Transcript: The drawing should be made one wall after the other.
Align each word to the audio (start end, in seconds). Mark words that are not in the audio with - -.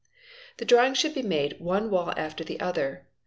The 0.57 0.65
drawing 0.65 0.95
should 0.95 1.13
be 1.13 1.21
made 1.21 1.59
one 1.59 1.91
wall 1.91 2.11
after 2.17 2.43
the 2.43 2.59
other. 2.59 3.05